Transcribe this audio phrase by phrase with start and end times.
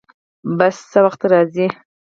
[0.57, 1.67] بس څه وخت راځي؟